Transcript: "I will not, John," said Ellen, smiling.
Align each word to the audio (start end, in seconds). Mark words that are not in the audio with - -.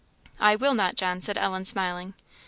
"I 0.39 0.55
will 0.55 0.73
not, 0.73 0.95
John," 0.95 1.21
said 1.21 1.37
Ellen, 1.37 1.63
smiling. 1.63 2.15